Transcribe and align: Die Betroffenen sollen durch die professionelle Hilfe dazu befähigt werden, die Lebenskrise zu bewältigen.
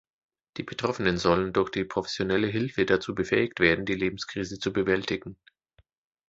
Die 0.57 0.63
Betroffenen 0.63 1.19
sollen 1.19 1.53
durch 1.53 1.69
die 1.69 1.83
professionelle 1.85 2.47
Hilfe 2.47 2.87
dazu 2.87 3.13
befähigt 3.13 3.59
werden, 3.59 3.85
die 3.85 3.93
Lebenskrise 3.93 4.57
zu 4.57 4.73
bewältigen. 4.73 5.37